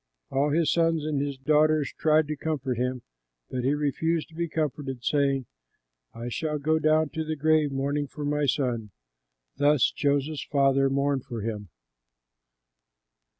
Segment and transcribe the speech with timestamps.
[0.31, 3.03] All his sons and his daughters tried to comfort him,
[3.51, 5.45] but he refused to be comforted, saying,
[6.11, 8.89] "I shall go down to the grave mourning for my son."
[9.57, 11.69] Thus Joseph's father mourned for him.